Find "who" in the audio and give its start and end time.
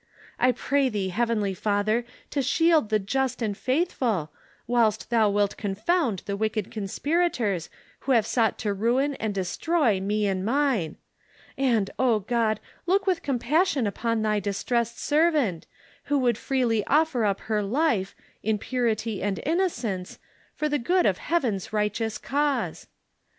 7.99-8.13, 16.05-16.17